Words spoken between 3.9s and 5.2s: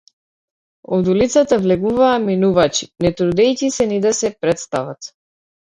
ни да се претстават.